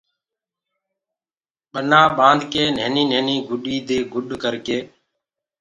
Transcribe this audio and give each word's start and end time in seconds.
ٻنآ 1.71 2.01
ٻآندڪي 2.17 2.63
نهيني 2.75 3.03
نهيني 3.11 3.35
گدي 3.47 3.77
دي 3.87 3.97
گُڏ 4.13 4.27
ڪرڪي 4.43 4.77